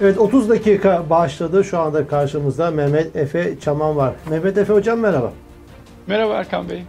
[0.00, 1.64] Evet 30 dakika başladı.
[1.64, 4.14] Şu anda karşımızda Mehmet Efe Çaman var.
[4.30, 5.32] Mehmet Efe hocam merhaba.
[6.06, 6.84] Merhaba Erkan Bey.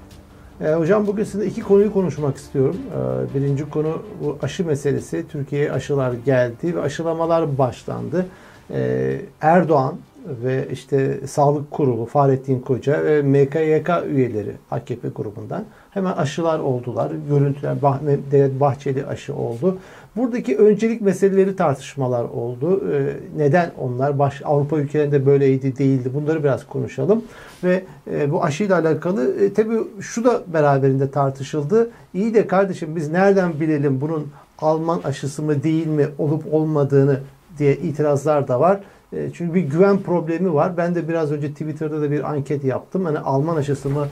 [0.62, 2.78] Ee, hocam bugün sizinle iki konuyu konuşmak istiyorum.
[2.92, 5.26] Ee, birinci konu bu aşı meselesi.
[5.28, 8.26] Türkiye'ye aşılar geldi ve aşılamalar başlandı.
[8.72, 9.96] Ee, Erdoğan
[10.28, 17.12] ve işte Sağlık Kurulu Fahrettin Koca ve MKYK üyeleri AKP grubundan hemen aşılar oldular.
[17.30, 18.00] Görüntüler bah
[18.32, 19.78] Devlet Bahçeli aşı oldu.
[20.20, 22.84] Buradaki öncelik meseleleri tartışmalar oldu.
[22.94, 27.24] Ee, neden onlar baş Avrupa ülkelerinde böyleydi değildi bunları biraz konuşalım.
[27.64, 31.90] Ve e, bu aşıyla alakalı e, tabii şu da beraberinde tartışıldı.
[32.14, 34.28] İyi de kardeşim biz nereden bilelim bunun
[34.60, 37.20] Alman aşısı mı değil mi olup olmadığını
[37.58, 38.80] diye itirazlar da var.
[39.14, 40.78] E, çünkü bir güven problemi var.
[40.78, 43.06] Ben de biraz önce Twitter'da da bir anket yaptım.
[43.06, 44.08] Hani Alman aşısı mı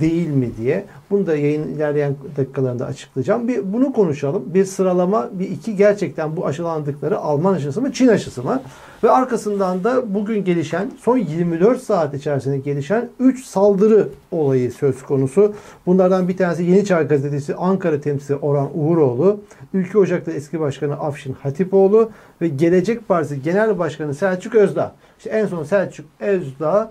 [0.00, 0.84] değil mi diye.
[1.10, 3.48] Bunu da yayın ilerleyen dakikalarında açıklayacağım.
[3.48, 4.42] Bir bunu konuşalım.
[4.46, 8.62] Bir sıralama, bir iki gerçekten bu aşılandıkları Alman aşısı mı, Çin aşısı mı?
[9.04, 15.54] Ve arkasından da bugün gelişen, son 24 saat içerisinde gelişen 3 saldırı olayı söz konusu.
[15.86, 19.40] Bunlardan bir tanesi Yeni Çağ Gazetesi Ankara temsilcisi Orhan Uğuroğlu,
[19.74, 24.94] Ülke Ocak'ta eski başkanı Afşin Hatipoğlu ve Gelecek Partisi Genel Başkanı Selçuk Özdağ.
[25.18, 26.90] İşte en son Selçuk Özdağ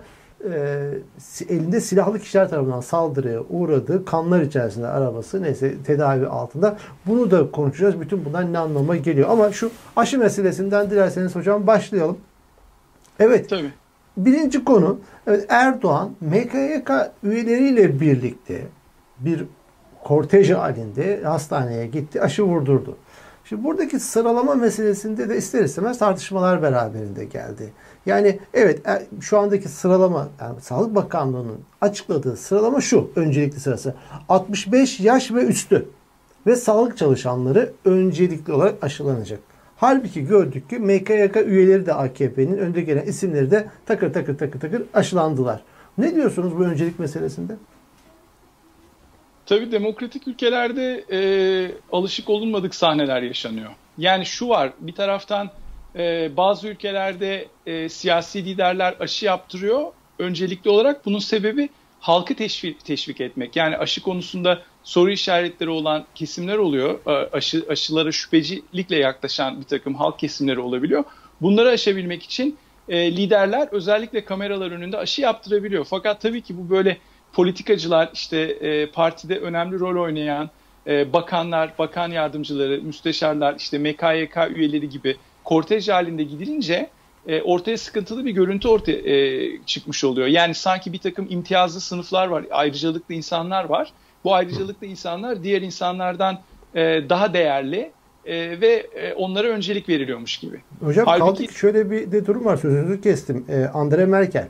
[0.50, 0.88] e,
[1.48, 4.04] elinde silahlı kişiler tarafından saldırıya uğradı.
[4.04, 6.76] Kanlar içerisinde arabası neyse tedavi altında.
[7.06, 8.00] Bunu da konuşacağız.
[8.00, 9.28] Bütün bunlar ne anlama geliyor.
[9.30, 12.18] Ama şu aşı meselesinden dilerseniz hocam başlayalım.
[13.18, 13.50] Evet.
[13.50, 13.72] Tabii.
[14.16, 16.90] Birinci konu evet Erdoğan MKYK
[17.22, 18.62] üyeleriyle birlikte
[19.20, 19.44] bir
[20.04, 22.96] kortej halinde hastaneye gitti, aşı vurdurdu.
[23.44, 27.72] Şimdi buradaki sıralama meselesinde de ister istemez tartışmalar beraberinde geldi.
[28.06, 33.94] Yani evet e, şu andaki sıralama yani Sağlık Bakanlığı'nın açıkladığı sıralama şu öncelikli sırası.
[34.28, 35.88] 65 yaş ve üstü
[36.46, 39.40] ve sağlık çalışanları öncelikli olarak aşılanacak.
[39.76, 44.82] Halbuki gördük ki MKYK üyeleri de AKP'nin önde gelen isimleri de takır takır takır takır
[44.94, 45.60] aşılandılar.
[45.98, 47.56] Ne diyorsunuz bu öncelik meselesinde?
[49.46, 51.20] Tabii demokratik ülkelerde e,
[51.92, 53.70] alışık olunmadık sahneler yaşanıyor.
[53.98, 55.50] Yani şu var bir taraftan
[55.96, 59.92] e, bazı ülkelerde e, siyasi liderler aşı yaptırıyor.
[60.18, 61.68] Öncelikli olarak bunun sebebi
[62.00, 63.56] halkı teşvik, teşvik etmek.
[63.56, 67.00] Yani aşı konusunda soru işaretleri olan kesimler oluyor.
[67.32, 71.04] Aşı, aşılara şüphecilikle yaklaşan bir takım halk kesimleri olabiliyor.
[71.40, 72.58] Bunları aşabilmek için
[72.88, 75.84] e, liderler özellikle kameralar önünde aşı yaptırabiliyor.
[75.84, 76.98] Fakat tabii ki bu böyle
[77.32, 80.50] politikacılar işte e, partide önemli rol oynayan
[80.86, 86.90] e, bakanlar, bakan yardımcıları, müsteşarlar, işte MKYK üyeleri gibi kortej halinde gidilince
[87.26, 90.26] e, ortaya sıkıntılı bir görüntü ortaya e, çıkmış oluyor.
[90.26, 93.92] Yani sanki bir takım imtiyazlı sınıflar var, ayrıcalıklı insanlar var.
[94.24, 96.38] Bu ayrıcalıklı insanlar diğer insanlardan
[96.74, 97.92] e, daha değerli
[98.24, 100.60] e, ve e, onlara öncelik veriliyormuş gibi.
[100.84, 103.44] Hocam Halbuki, kaldık şöyle bir de durum var sözünüzü kestim.
[103.48, 104.48] E, Andre Merkel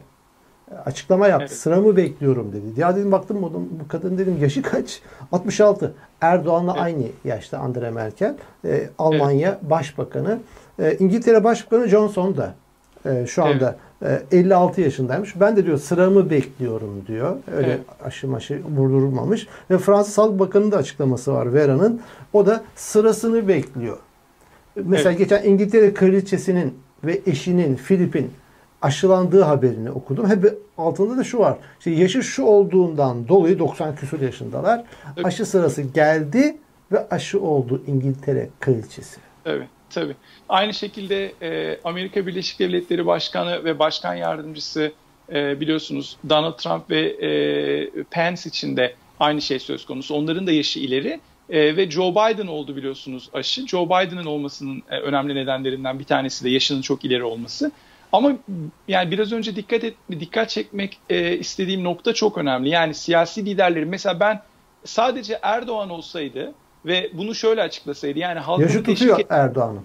[0.86, 1.46] açıklama yaptı.
[1.48, 1.58] Evet.
[1.58, 2.80] Sıramı bekliyorum dedi.
[2.80, 5.02] Ya dedim baktım bu kadın dedim yaşı kaç?
[5.32, 5.94] 66.
[6.20, 6.82] Erdoğan'la evet.
[6.82, 8.34] aynı yaşta Andre Merkel.
[8.64, 9.70] Ee, Almanya evet.
[9.70, 10.38] Başbakanı.
[10.78, 12.54] Ee, İngiltere Başbakanı Johnson da
[13.06, 14.32] e, şu anda evet.
[14.32, 15.40] e, 56 yaşındaymış.
[15.40, 17.36] Ben de diyor sıramı bekliyorum diyor.
[17.56, 17.80] Öyle evet.
[18.04, 19.48] aşı maşı vurdurulmamış.
[19.70, 22.00] Ve Fransız Sağlık Bakanı'nın da açıklaması var Vera'nın.
[22.32, 23.98] O da sırasını bekliyor.
[24.76, 25.18] Mesela evet.
[25.18, 26.74] geçen İngiltere Kraliçesi'nin
[27.04, 28.30] ve eşinin Filip'in
[28.82, 30.30] aşılandığı haberini okudum.
[30.30, 31.58] Hep altında da şu var.
[31.78, 34.84] İşte yaşı şu olduğundan dolayı 90 küsur yaşındalar.
[35.16, 35.26] Evet.
[35.26, 36.56] Aşı sırası geldi
[36.92, 39.20] ve aşı oldu İngiltere kraliçesi.
[39.46, 39.68] Evet.
[39.90, 40.16] Tabii.
[40.48, 44.92] Aynı şekilde e, Amerika Birleşik Devletleri Başkanı ve Başkan Yardımcısı
[45.32, 50.14] e, biliyorsunuz Donald Trump ve e, Pence için de aynı şey söz konusu.
[50.14, 51.20] Onların da yaşı ileri
[51.50, 53.66] e, ve Joe Biden oldu biliyorsunuz aşı.
[53.66, 57.72] Joe Biden'ın olmasının e, önemli nedenlerinden bir tanesi de yaşının çok ileri olması.
[58.12, 58.32] Ama
[58.88, 62.68] yani biraz önce dikkat et, dikkat çekmek e, istediğim nokta çok önemli.
[62.68, 64.42] Yani siyasi liderlerin mesela ben
[64.84, 66.54] sadece Erdoğan olsaydı
[66.86, 69.78] ve bunu şöyle açıklasaydı yani halkımı Yaşı tutuyor teşvik Erdoğan'ı.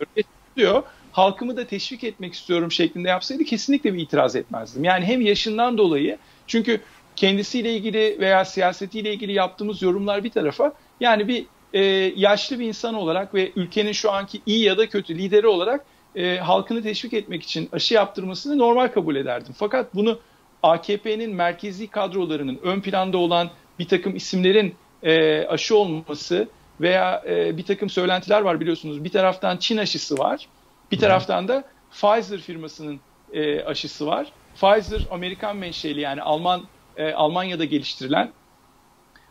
[0.55, 0.83] Tutuyor.
[1.11, 4.83] Halkımı da teşvik etmek istiyorum şeklinde yapsaydı kesinlikle bir itiraz etmezdim.
[4.83, 6.81] Yani hem yaşından dolayı çünkü
[7.15, 11.81] kendisiyle ilgili veya siyasetiyle ilgili yaptığımız yorumlar bir tarafa yani bir e,
[12.15, 15.85] yaşlı bir insan olarak ve ülkenin şu anki iyi ya da kötü lideri olarak
[16.17, 19.55] e, halkını teşvik etmek için aşı yaptırmasını normal kabul ederdim.
[19.57, 20.19] Fakat bunu
[20.63, 23.49] AKP'nin merkezi kadrolarının ön planda olan
[23.79, 26.47] bir takım isimlerin e, aşı olması
[26.81, 29.03] veya e, bir takım söylentiler var biliyorsunuz.
[29.03, 30.47] Bir taraftan Çin aşısı var,
[30.91, 32.99] bir taraftan da Pfizer firmasının
[33.33, 34.27] e, aşısı var.
[34.55, 36.63] Pfizer Amerikan menşeli yani Alman
[36.97, 38.31] e, Almanya'da geliştirilen,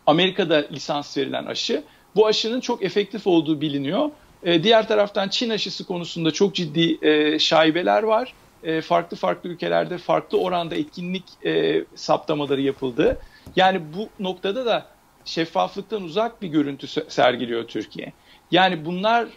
[0.07, 1.85] Amerika'da lisans verilen aşı.
[2.17, 4.11] Bu aşının çok efektif olduğu biliniyor.
[4.43, 8.35] E, diğer taraftan Çin aşısı konusunda çok ciddi e, şaibeler var.
[8.63, 13.19] E, farklı farklı ülkelerde farklı oranda etkinlik e, saptamaları yapıldı.
[13.57, 14.87] Yani bu noktada da
[15.25, 18.13] şeffaflıktan uzak bir görüntü sergiliyor Türkiye.
[18.51, 19.29] Yani bunlar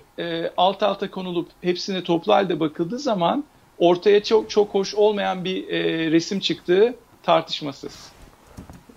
[0.58, 3.44] alt alta konulup hepsine toplu halde bakıldığı zaman
[3.78, 5.68] ortaya çok çok hoş olmayan bir
[6.12, 8.12] resim çıktığı tartışmasız.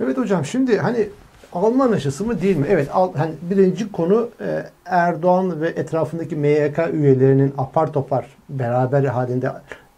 [0.01, 1.09] Evet hocam şimdi hani
[1.53, 2.67] Alman aşısı mı değil mi?
[2.71, 9.53] Evet al, hani birinci konu e, Erdoğan ve etrafındaki MYK üyelerinin apar topar beraber halinde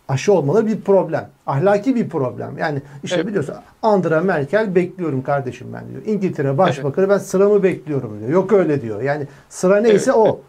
[0.09, 1.29] aşı olmaları bir problem.
[1.47, 2.59] Ahlaki bir problem.
[2.59, 3.27] Yani işte evet.
[3.27, 6.03] biliyorsun Angela Merkel bekliyorum kardeşim ben diyor.
[6.07, 7.15] İngiltere Başbakanı evet.
[7.15, 8.31] ben sıramı bekliyorum diyor.
[8.31, 9.03] Yok öyle diyor.
[9.03, 10.27] Yani sıra neyse evet.
[10.27, 10.41] o.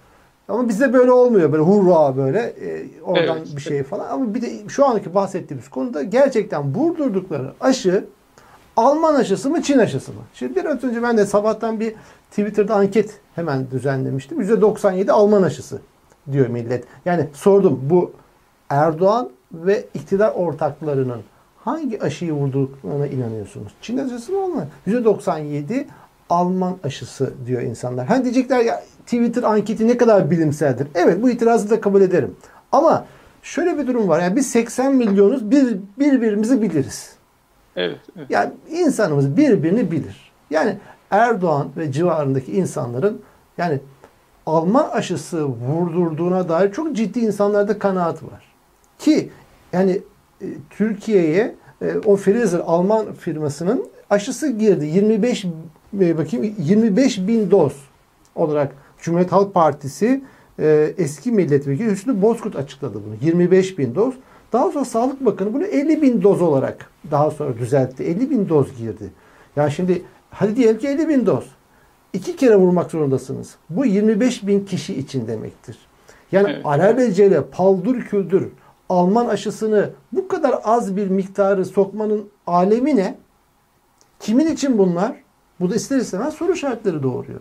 [0.47, 1.51] Ama bizde böyle olmuyor.
[1.51, 3.55] Böyle hurra böyle e, oradan evet.
[3.55, 4.09] bir şey falan.
[4.09, 8.05] Ama bir de şu anki bahsettiğimiz konuda gerçekten vurdurdukları aşı
[8.75, 10.21] Alman aşısı mı Çin aşısı mı?
[10.33, 11.95] Şimdi bir önce ben de sabahtan bir
[12.29, 14.41] Twitter'da anket hemen düzenlemiştim.
[14.41, 15.81] %97 Alman aşısı
[16.31, 16.83] diyor millet.
[17.05, 18.11] Yani sordum bu
[18.69, 21.21] Erdoğan ve iktidar ortaklarının
[21.63, 23.71] hangi aşıyı vurduklarına inanıyorsunuz?
[23.81, 24.67] Çin aşısı mı Alman?
[24.87, 25.85] %97
[26.29, 28.07] Alman aşısı diyor insanlar.
[28.07, 30.87] Hani diyecekler ya Twitter anketi ne kadar bilimseldir.
[30.95, 32.35] Evet bu itirazı da kabul ederim.
[32.71, 33.05] Ama
[33.43, 34.21] şöyle bir durum var.
[34.21, 37.14] Yani biz 80 milyonuz bir, birbirimizi biliriz.
[37.75, 37.99] Evet.
[38.29, 40.31] Yani insanımız birbirini bilir.
[40.49, 40.77] Yani
[41.11, 43.21] Erdoğan ve civarındaki insanların
[43.57, 43.79] yani
[44.45, 48.43] Alman aşısı vurdurduğuna dair çok ciddi insanlarda kanaat var.
[48.99, 49.29] Ki
[49.73, 50.01] yani
[50.41, 54.85] e, Türkiye'ye e, o Pfizer Alman firmasının aşısı girdi.
[54.85, 55.45] 25
[55.99, 57.73] e, bakayım 25 bin doz
[58.35, 60.23] olarak Cumhuriyet Halk Partisi
[60.59, 63.15] e, eski milletvekili Hüsnü Bozkurt açıkladı bunu.
[63.21, 64.13] 25 bin doz.
[64.53, 68.03] Daha sonra Sağlık Bakanı bunu 50 bin doz olarak daha sonra düzeltti.
[68.03, 69.11] 50 bin doz girdi.
[69.55, 71.45] Yani şimdi hadi diyelim ki 50 bin doz.
[72.13, 73.55] İki kere vurmak zorundasınız.
[73.69, 75.77] Bu 25 bin kişi için demektir.
[76.31, 76.65] Yani evet.
[76.65, 78.51] alelacele paldur küldür
[78.89, 83.17] Alman aşısını bu kadar az bir miktarı sokmanın alemi ne?
[84.19, 85.15] Kimin için bunlar?
[85.59, 87.39] Bu da ister istemez soru işaretleri doğuruyor.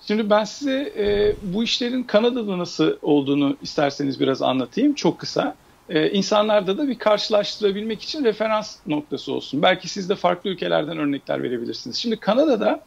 [0.00, 5.54] Şimdi ben size e, bu işlerin Kanada'da nasıl olduğunu isterseniz biraz anlatayım çok kısa.
[5.92, 9.62] E, insanlarda da bir karşılaştırabilmek için referans noktası olsun.
[9.62, 11.96] Belki siz de farklı ülkelerden örnekler verebilirsiniz.
[11.96, 12.84] Şimdi Kanada'da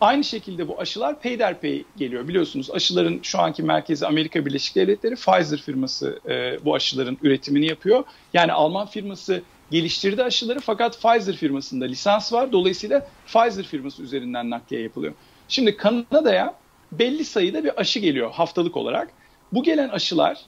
[0.00, 2.28] aynı şekilde bu aşılar peyderpey geliyor.
[2.28, 8.04] Biliyorsunuz aşıların şu anki merkezi Amerika Birleşik Devletleri Pfizer firması e, bu aşıların üretimini yapıyor.
[8.34, 12.52] Yani Alman firması geliştirdi aşıları fakat Pfizer firmasında lisans var.
[12.52, 15.12] Dolayısıyla Pfizer firması üzerinden nakliye yapılıyor.
[15.48, 16.54] Şimdi Kanada'ya
[16.92, 19.10] belli sayıda bir aşı geliyor haftalık olarak.
[19.52, 20.38] Bu gelen aşılar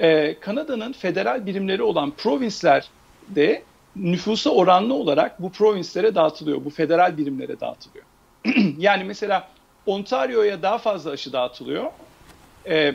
[0.00, 3.62] e, Kanada'nın federal birimleri olan provinslerde
[3.96, 6.64] nüfusa oranlı olarak bu provinslere dağıtılıyor.
[6.64, 8.04] Bu federal birimlere dağıtılıyor.
[8.78, 9.48] yani mesela
[9.86, 11.90] Ontario'ya daha fazla aşı dağıtılıyor.
[12.68, 12.94] E,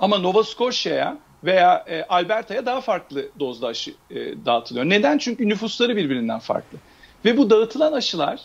[0.00, 4.16] ama Nova Scotia'ya veya e, Alberta'ya daha farklı dozda aşı e,
[4.46, 4.84] dağıtılıyor.
[4.84, 5.18] Neden?
[5.18, 6.78] Çünkü nüfusları birbirinden farklı.
[7.24, 8.40] Ve bu dağıtılan aşılar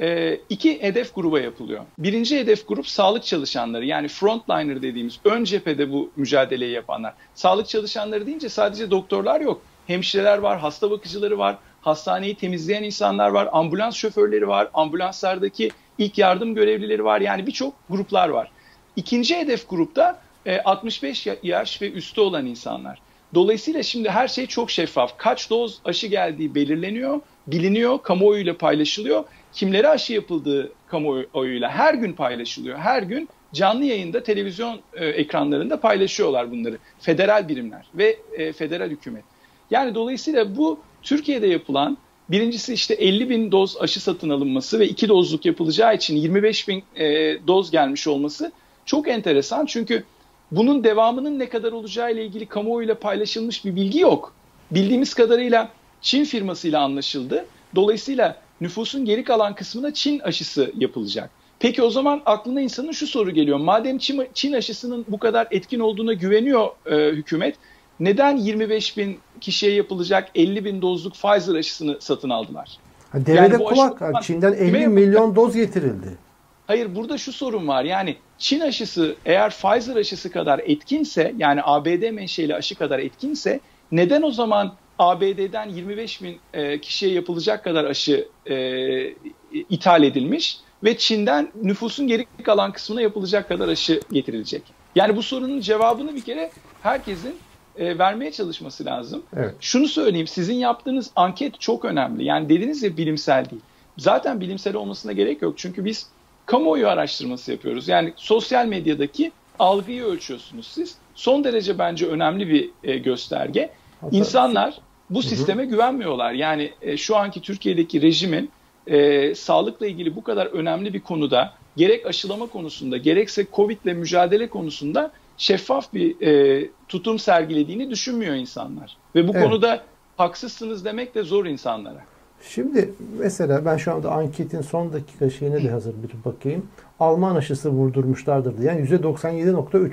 [0.00, 1.84] e, iki hedef gruba yapılıyor.
[1.98, 7.14] Birinci hedef grup sağlık çalışanları yani frontliner dediğimiz ön cephede bu mücadeleyi yapanlar.
[7.34, 9.62] Sağlık çalışanları deyince sadece doktorlar yok.
[9.86, 16.54] Hemşireler var, hasta bakıcıları var, hastaneyi temizleyen insanlar var, ambulans şoförleri var, ambulanslardaki ilk yardım
[16.54, 17.20] görevlileri var.
[17.20, 18.50] Yani birçok gruplar var.
[18.96, 20.20] İkinci hedef grupta
[20.64, 22.98] 65 e, yaş ve üstü olan insanlar.
[23.34, 25.18] Dolayısıyla şimdi her şey çok şeffaf.
[25.18, 29.24] Kaç doz aşı geldiği belirleniyor, biliniyor, kamuoyuyla paylaşılıyor.
[29.52, 32.78] Kimlere aşı yapıldığı kamuoyuyla her gün paylaşılıyor.
[32.78, 36.78] Her gün canlı yayında televizyon e, ekranlarında paylaşıyorlar bunları.
[37.00, 39.24] Federal birimler ve e, federal hükümet.
[39.70, 41.98] Yani dolayısıyla bu Türkiye'de yapılan
[42.30, 46.84] birincisi işte 50 bin doz aşı satın alınması ve iki dozluk yapılacağı için 25 bin
[46.96, 47.06] e,
[47.46, 48.52] doz gelmiş olması
[48.84, 49.66] çok enteresan.
[49.66, 50.04] Çünkü
[50.50, 54.34] bunun devamının ne kadar olacağı ile ilgili kamuoyuyla paylaşılmış bir bilgi yok.
[54.70, 55.68] Bildiğimiz kadarıyla
[56.00, 57.46] Çin firmasıyla anlaşıldı.
[57.74, 61.30] Dolayısıyla nüfusun geri kalan kısmına Çin aşısı yapılacak.
[61.58, 63.58] Peki o zaman aklına insanın şu soru geliyor.
[63.58, 67.56] Madem Çin, Çin aşısının bu kadar etkin olduğuna güveniyor e, hükümet,
[68.00, 72.78] neden 25 bin kişiye yapılacak 50 bin dozluk Pfizer aşısını satın aldılar?
[73.12, 74.02] Ha, devrede yani kulak.
[74.02, 76.18] Aşı, Çin'den 50 milyon doz getirildi.
[76.66, 77.84] Hayır burada şu sorun var.
[77.84, 83.60] Yani Çin aşısı eğer Pfizer aşısı kadar etkinse yani ABD menşeli aşı kadar etkinse
[83.92, 89.14] neden o zaman ABD'den 25 bin e, kişiye yapılacak kadar aşı e,
[89.52, 94.62] ithal edilmiş ve Çin'den nüfusun geri kalan kısmına yapılacak kadar aşı getirilecek.
[94.94, 96.50] Yani bu sorunun cevabını bir kere
[96.82, 97.36] herkesin
[97.76, 99.22] e, vermeye çalışması lazım.
[99.36, 99.54] Evet.
[99.60, 102.24] Şunu söyleyeyim sizin yaptığınız anket çok önemli.
[102.24, 103.62] Yani dediniz ya bilimsel değil.
[103.98, 105.54] Zaten bilimsel olmasına gerek yok.
[105.58, 106.06] Çünkü biz
[106.46, 107.88] kamuoyu araştırması yapıyoruz.
[107.88, 110.96] Yani sosyal medyadaki algıyı ölçüyorsunuz siz.
[111.14, 113.70] Son derece bence önemli bir e, gösterge.
[114.00, 114.78] Hatta, İnsanlar
[115.14, 115.70] bu sisteme hı hı.
[115.70, 116.32] güvenmiyorlar.
[116.32, 118.50] Yani e, şu anki Türkiye'deki rejimin
[118.86, 124.48] e, sağlıkla ilgili bu kadar önemli bir konuda gerek aşılama konusunda gerekse Covid ile mücadele
[124.48, 128.96] konusunda şeffaf bir e, tutum sergilediğini düşünmüyor insanlar.
[129.14, 129.44] Ve bu evet.
[129.44, 129.82] konuda
[130.16, 132.04] haksızsınız demek de zor insanlara.
[132.48, 136.66] Şimdi mesela ben şu anda anketin son dakika şeyine de hazır bir bakayım.
[137.00, 139.92] Alman aşısı vurdurmuşlardır Yani %97.3.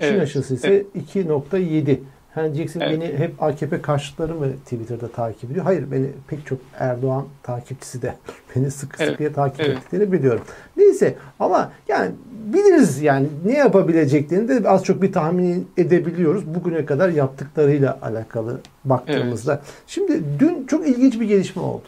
[0.00, 0.22] Çin evet.
[0.22, 0.86] aşısı ise evet.
[1.14, 1.98] 2.7.
[2.34, 3.00] Hani diyeceksin evet.
[3.00, 5.64] beni hep AKP karşıtları mı Twitter'da takip ediyor?
[5.64, 8.14] Hayır beni pek çok Erdoğan takipçisi de
[8.56, 9.10] beni sıkı evet.
[9.10, 9.78] sıkıya takip evet.
[9.78, 10.42] ettiklerini biliyorum.
[10.76, 16.54] Neyse ama yani biliriz yani ne yapabileceklerini de az çok bir tahmin edebiliyoruz.
[16.54, 19.52] Bugüne kadar yaptıklarıyla alakalı baktığımızda.
[19.54, 19.64] Evet.
[19.86, 21.84] Şimdi dün çok ilginç bir gelişme oldu.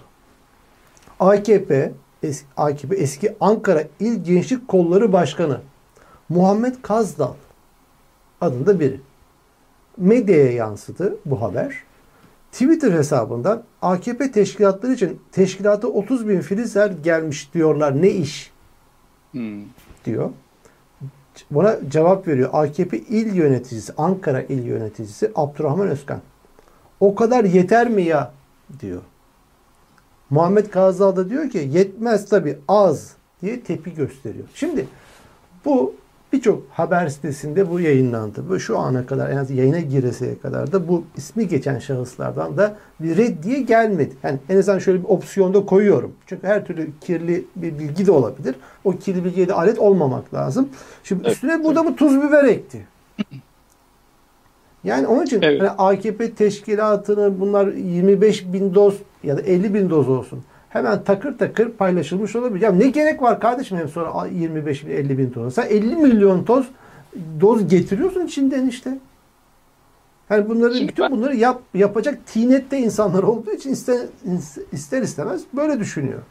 [1.21, 5.61] AKP eski, AKP eski Ankara İl Gençlik Kolları Başkanı
[6.29, 7.35] Muhammed Kazdal
[8.41, 9.01] adında biri
[9.97, 11.75] medyaya yansıdı bu haber.
[12.53, 18.53] Twitter hesabından AKP teşkilatları için teşkilata 30 bin filizler gelmiş diyorlar ne iş
[19.33, 19.63] hmm.
[20.05, 20.31] diyor.
[21.51, 26.21] Buna cevap veriyor AKP il yöneticisi Ankara il yöneticisi Abdurrahman Özkan.
[27.01, 28.33] O kadar yeter mi ya
[28.81, 29.03] diyor.
[30.31, 34.49] Muhammed Kazal da diyor ki yetmez tabi az diye tepki gösteriyor.
[34.55, 34.87] Şimdi
[35.65, 35.95] bu
[36.35, 38.51] Birçok haber sitesinde bu yayınlandı.
[38.51, 42.77] Ve şu ana kadar en az yayına gireseye kadar da bu ismi geçen şahıslardan da
[43.01, 44.15] bir reddiye gelmedi.
[44.23, 46.13] Yani en azından şöyle bir opsiyonda koyuyorum.
[46.27, 48.55] Çünkü her türlü kirli bir bilgi de olabilir.
[48.85, 50.69] O kirli bilgiye de alet olmamak lazım.
[51.05, 52.87] Şimdi üstüne bu da bu tuz biber ekti.
[54.85, 55.61] Yani onun için evet.
[55.61, 61.39] hani AKP teşkilatını bunlar 25 bin doz ya da 50 bin doz olsun hemen takır
[61.39, 62.65] takır paylaşılmış olabilir.
[62.65, 65.55] Ya ne gerek var kardeşim hem sonra 25 bin 50 bin toz.
[65.55, 66.67] Sen 50 milyon toz
[67.41, 68.99] doz getiriyorsun içinden işte.
[70.31, 74.07] Yani bunları Şimdi bütün bunları yap, yapacak tinette insanlar olduğu için ister,
[74.73, 76.23] ister istemez böyle düşünüyor.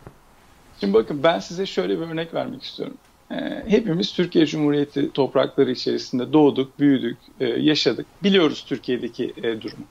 [0.79, 2.97] Şimdi bakın ben size şöyle bir örnek vermek istiyorum.
[3.31, 8.05] Ee, hepimiz Türkiye Cumhuriyeti toprakları içerisinde doğduk, büyüdük, e, yaşadık.
[8.23, 9.83] Biliyoruz Türkiye'deki e, durumu.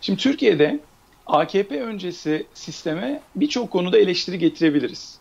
[0.00, 0.80] Şimdi Türkiye'de
[1.26, 5.18] AKP öncesi sisteme birçok konuda eleştiri getirebiliriz.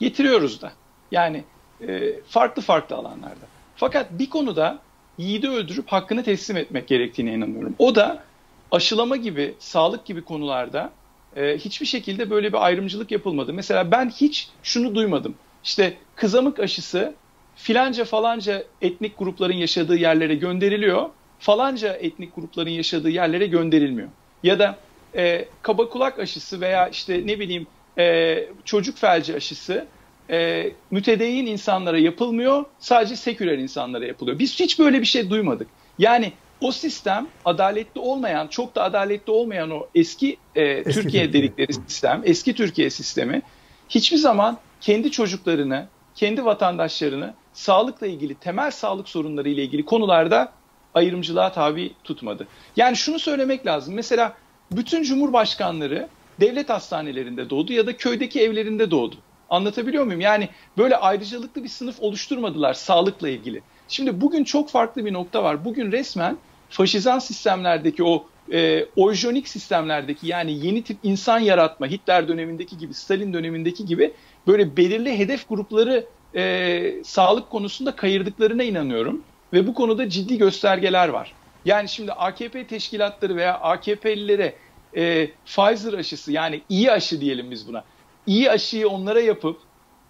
[0.00, 0.72] Getiriyoruz da.
[1.10, 1.44] Yani
[1.88, 3.46] e, farklı farklı alanlarda.
[3.76, 4.78] Fakat bir konuda
[5.18, 7.74] yiğidi öldürüp hakkını teslim etmek gerektiğine inanıyorum.
[7.78, 8.22] O da
[8.70, 10.90] aşılama gibi, sağlık gibi konularda
[11.36, 13.52] e, hiçbir şekilde böyle bir ayrımcılık yapılmadı.
[13.52, 15.34] Mesela ben hiç şunu duymadım.
[15.64, 17.14] İşte kızamık aşısı
[17.56, 24.08] filanca falanca etnik grupların yaşadığı yerlere gönderiliyor, falanca etnik grupların yaşadığı yerlere gönderilmiyor.
[24.42, 24.78] Ya da
[25.16, 27.66] e, kaba kulak aşısı veya işte ne bileyim
[27.98, 29.86] e, çocuk felci aşısı
[30.30, 32.64] e, mütedeyyin insanlara yapılmıyor.
[32.78, 34.38] Sadece seküler insanlara yapılıyor.
[34.38, 35.68] Biz hiç böyle bir şey duymadık.
[35.98, 41.32] Yani o sistem adaletli olmayan, çok da adaletli olmayan o eski, e, eski Türkiye, Türkiye
[41.32, 43.42] dedikleri sistem, eski Türkiye sistemi
[43.88, 50.52] hiçbir zaman kendi çocuklarını, kendi vatandaşlarını sağlıkla ilgili, temel sağlık sorunları ile ilgili konularda
[50.94, 52.46] ayrımcılığa tabi tutmadı.
[52.76, 53.94] Yani şunu söylemek lazım.
[53.94, 54.36] Mesela
[54.72, 56.08] bütün cumhurbaşkanları
[56.40, 59.16] devlet hastanelerinde doğdu ya da köydeki evlerinde doğdu.
[59.50, 60.20] Anlatabiliyor muyum?
[60.20, 60.48] Yani
[60.78, 63.62] böyle ayrıcalıklı bir sınıf oluşturmadılar sağlıkla ilgili.
[63.88, 65.64] Şimdi bugün çok farklı bir nokta var.
[65.64, 66.36] Bugün resmen
[66.70, 73.32] faşizan sistemlerdeki o e, ojonik sistemlerdeki yani yeni tip insan yaratma Hitler dönemindeki gibi Stalin
[73.32, 74.12] dönemindeki gibi
[74.46, 79.22] böyle belirli hedef grupları e, sağlık konusunda kayırdıklarına inanıyorum.
[79.52, 81.32] Ve bu konuda ciddi göstergeler var.
[81.64, 84.54] Yani şimdi AKP teşkilatları veya AKP'lilere
[84.96, 87.84] e, Pfizer aşısı yani iyi aşı diyelim biz buna.
[88.26, 89.60] İyi aşıyı onlara yapıp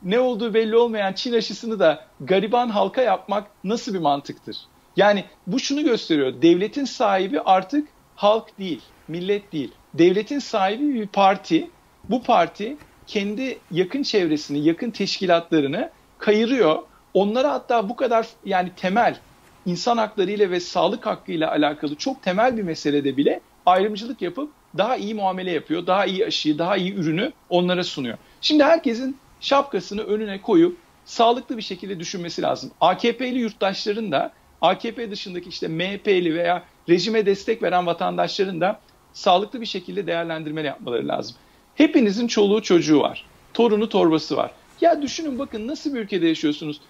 [0.03, 4.57] ne olduğu belli olmayan Çin aşısını da gariban halka yapmak nasıl bir mantıktır?
[4.97, 6.43] Yani bu şunu gösteriyor.
[6.43, 9.73] Devletin sahibi artık halk değil, millet değil.
[9.95, 11.71] Devletin sahibi bir parti.
[12.05, 12.77] Bu parti
[13.07, 16.83] kendi yakın çevresini, yakın teşkilatlarını kayırıyor.
[17.15, 19.19] Onlara hatta bu kadar yani temel
[19.69, 24.51] insan hakları ile ve sağlık hakkı ile alakalı çok temel bir meselede bile ayrımcılık yapıp
[24.79, 28.19] daha iyi muamele yapıyor, daha iyi aşıyı, daha iyi ürünü onlara sunuyor.
[28.41, 32.71] Şimdi herkesin şapkasını önüne koyup sağlıklı bir şekilde düşünmesi lazım.
[32.81, 38.81] AKP'li yurttaşların da AKP dışındaki işte MHP'li veya rejime destek veren vatandaşların da
[39.13, 41.37] sağlıklı bir şekilde değerlendirme yapmaları lazım.
[41.75, 43.27] Hepinizin çoluğu çocuğu var.
[43.55, 44.51] Torunu torbası var.
[44.81, 46.81] Ya düşünün bakın nasıl bir ülkede yaşıyorsunuz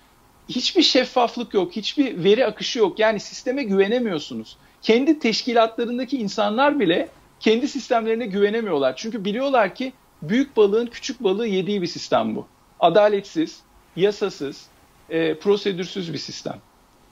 [0.48, 2.98] hiçbir şeffaflık yok, hiçbir veri akışı yok.
[2.98, 4.56] Yani sisteme güvenemiyorsunuz.
[4.82, 7.08] Kendi teşkilatlarındaki insanlar bile
[7.40, 8.96] kendi sistemlerine güvenemiyorlar.
[8.96, 12.46] Çünkü biliyorlar ki büyük balığın küçük balığı yediği bir sistem bu.
[12.80, 13.60] Adaletsiz,
[13.96, 14.66] yasasız,
[15.10, 16.56] e, prosedürsüz bir sistem.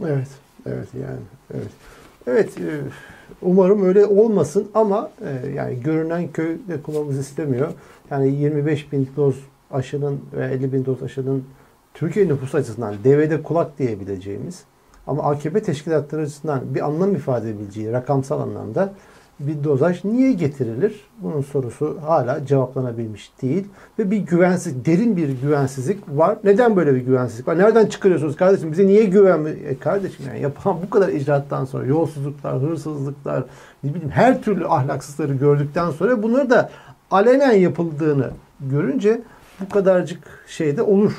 [0.00, 0.28] Evet,
[0.66, 1.21] evet yani
[1.55, 1.71] evet.
[2.26, 2.81] Evet, e,
[3.43, 7.73] umarım öyle olmasın ama e, yani görünen köy de kılavuz istemiyor.
[8.11, 9.37] Yani 25 bin doz
[9.71, 11.45] aşının ve 50 bin doz aşının
[11.96, 14.64] Türkiye nüfusu açısından devrede kulak diyebileceğimiz
[15.06, 18.92] ama AKP teşkilatları açısından bir anlam ifade edebileceği rakamsal anlamda
[19.40, 21.00] bir dozaj niye getirilir?
[21.22, 23.64] Bunun sorusu hala cevaplanabilmiş değil.
[23.98, 26.38] Ve bir güvensiz, derin bir güvensizlik var.
[26.44, 27.58] Neden böyle bir güvensizlik var?
[27.58, 28.72] Nereden çıkarıyorsunuz kardeşim?
[28.72, 29.56] Bize niye güvenmiyor?
[29.56, 33.44] E kardeşim yani yapan bu kadar icraattan sonra yolsuzluklar, hırsızlıklar,
[33.84, 36.70] ne bileyim her türlü ahlaksızları gördükten sonra bunları da
[37.10, 39.20] alenen yapıldığını görünce
[39.60, 41.12] bu kadarcık şey de olur.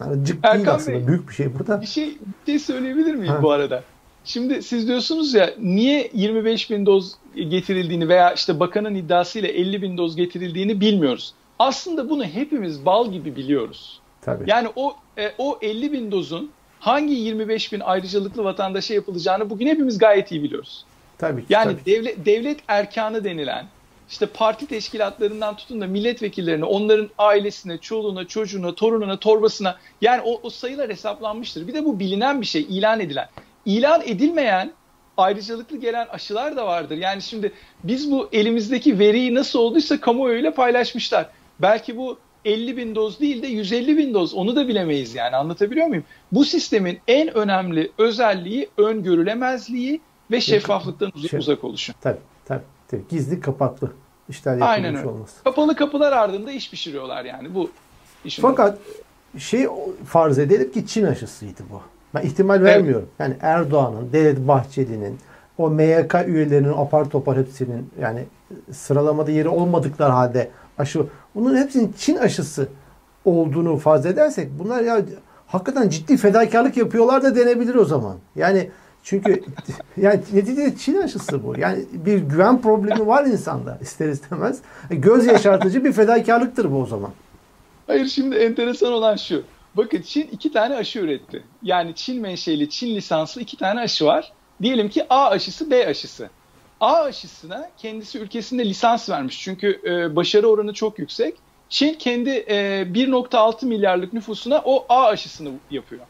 [0.00, 0.98] Yani cık Erkan değil aslında.
[0.98, 1.80] Bey, Büyük bir şey burada.
[1.80, 3.42] Bir şey, bir şey söyleyebilir miyim ha.
[3.42, 3.82] bu arada?
[4.24, 9.98] Şimdi siz diyorsunuz ya niye 25 bin doz getirildiğini veya işte bakanın iddiasıyla 50 bin
[9.98, 11.34] doz getirildiğini bilmiyoruz.
[11.58, 14.00] Aslında bunu hepimiz bal gibi biliyoruz.
[14.20, 14.44] Tabii.
[14.46, 19.98] Yani o e, o 50 bin dozun hangi 25 bin ayrıcalıklı vatandaşa yapılacağını bugün hepimiz
[19.98, 20.84] gayet iyi biliyoruz.
[21.18, 21.44] Tabii.
[21.48, 21.84] Yani tabii.
[21.86, 23.66] devlet devlet erkanı denilen
[24.10, 30.50] işte parti teşkilatlarından tutun da milletvekillerine, onların ailesine, çoluğuna, çocuğuna, torununa, torbasına yani o, o
[30.50, 31.68] sayılar hesaplanmıştır.
[31.68, 33.28] Bir de bu bilinen bir şey, ilan edilen.
[33.64, 34.72] İlan edilmeyen
[35.16, 36.96] ayrıcalıklı gelen aşılar da vardır.
[36.96, 37.52] Yani şimdi
[37.84, 41.26] biz bu elimizdeki veriyi nasıl olduysa kamuoyuyla paylaşmışlar.
[41.58, 45.86] Belki bu 50 bin doz değil de 150 bin doz onu da bilemeyiz yani anlatabiliyor
[45.86, 46.04] muyum?
[46.32, 50.00] Bu sistemin en önemli özelliği öngörülemezliği
[50.30, 51.92] ve şeffaflıktan uzak, şey, uzak oluşu.
[52.00, 52.79] Tabii, tabii tabii.
[53.08, 53.92] Gizli kapaklı
[54.28, 55.08] işler yapılmış Aynen öyle.
[55.08, 55.44] olması.
[55.44, 57.70] Kapalı kapılar ardında iş pişiriyorlar yani bu.
[58.24, 59.44] Işin Fakat olması.
[59.46, 59.66] şey
[60.06, 61.80] farz edelim ki Çin aşısıydı bu.
[62.14, 63.08] Ben ihtimal vermiyorum.
[63.08, 63.20] Evet.
[63.20, 65.18] Yani Erdoğan'ın, Devlet Bahçeli'nin,
[65.58, 68.24] o MYK üyelerinin apar topar hepsinin yani
[68.72, 72.68] sıralamada yeri olmadıkları halde aşı bunun hepsinin Çin aşısı
[73.24, 75.00] olduğunu farz edersek bunlar ya
[75.46, 78.16] hakikaten ciddi fedakarlık yapıyorlar da denebilir o zaman.
[78.36, 78.70] Yani
[79.02, 79.42] çünkü
[79.96, 81.54] yani neticede Çin aşısı bu.
[81.58, 84.58] Yani bir güven problemi var insanda ister istemez.
[84.90, 87.10] E, göz yaşartıcı bir fedakarlıktır bu o zaman.
[87.86, 89.42] Hayır şimdi enteresan olan şu.
[89.74, 91.42] Bakın Çin iki tane aşı üretti.
[91.62, 94.32] Yani Çin menşeli, Çin lisanslı iki tane aşı var.
[94.62, 96.30] Diyelim ki A aşısı, B aşısı.
[96.80, 99.42] A aşısına kendisi ülkesinde lisans vermiş.
[99.42, 101.34] Çünkü e, başarı oranı çok yüksek.
[101.68, 106.02] Çin kendi e, 1.6 milyarlık nüfusuna o A aşısını yapıyor.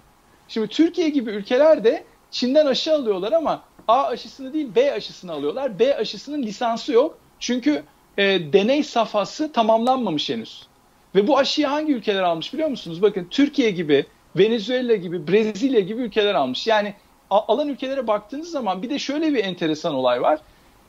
[0.49, 5.79] Şimdi Türkiye gibi ülkeler de Çin'den aşı alıyorlar ama A aşısını değil B aşısını alıyorlar.
[5.79, 7.19] B aşısının lisansı yok.
[7.41, 7.83] Çünkü
[8.19, 10.67] e, deney safhası tamamlanmamış henüz.
[11.15, 13.03] Ve bu aşıyı hangi ülkeler almış biliyor musunuz?
[13.03, 16.67] Bakın Türkiye gibi, Venezuela gibi, Brezilya gibi ülkeler almış.
[16.67, 16.95] Yani
[17.31, 20.41] alan ülkelere baktığınız zaman bir de şöyle bir enteresan olay var.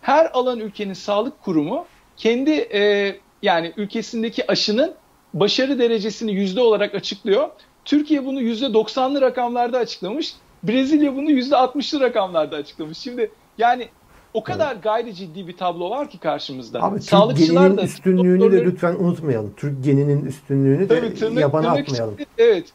[0.02, 1.86] Her alan ülkenin sağlık kurumu
[2.18, 4.94] kendi e, yani ülkesindeki aşının
[5.34, 7.50] başarı derecesini yüzde olarak açıklıyor.
[7.86, 10.34] Türkiye bunu yüzde 90'lı rakamlarda açıklamış.
[10.64, 12.98] Brezilya bunu yüzde 60'lı rakamlarda açıklamış.
[12.98, 13.88] Şimdi yani
[14.34, 14.84] o kadar evet.
[14.84, 16.84] gayri ciddi bir tablo var ki karşımızda.
[16.84, 18.66] Abi Türk geninin da, üstünlüğünü doktorları...
[18.66, 19.54] de lütfen unutmayalım.
[19.58, 22.16] Türk geninin üstünlüğünü de Tabii, tırnak, yabana tırnak atmayalım.
[22.20, 22.66] Işte, evet.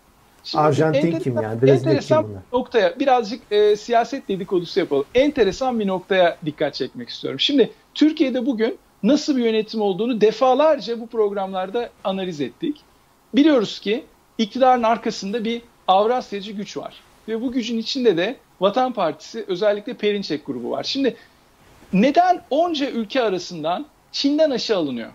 [0.44, 1.62] Şimdi Arjantin kim yani?
[1.62, 2.42] Brezilya kim bunlar?
[2.52, 5.04] noktaya birazcık e, siyaset dedikodusu yapalım.
[5.14, 7.40] Enteresan bir noktaya dikkat çekmek istiyorum.
[7.40, 12.80] Şimdi Türkiye'de bugün nasıl bir yönetim olduğunu defalarca bu programlarda analiz ettik.
[13.34, 14.04] Biliyoruz ki
[14.38, 16.94] iktidarın arkasında bir Avrasyacı güç var.
[17.28, 20.84] Ve bu gücün içinde de Vatan Partisi özellikle Perinçek grubu var.
[20.84, 21.16] Şimdi
[21.92, 25.10] neden onca ülke arasından Çin'den aşı alınıyor?